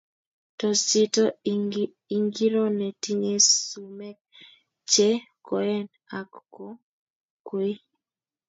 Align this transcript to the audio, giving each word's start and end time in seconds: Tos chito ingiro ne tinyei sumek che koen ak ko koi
Tos 0.59 0.77
chito 0.89 1.23
ingiro 2.17 2.63
ne 2.77 2.87
tinyei 3.03 3.41
sumek 3.67 4.17
che 4.91 5.07
koen 5.47 5.85
ak 6.19 6.29
ko 6.53 6.65
koi 7.47 7.71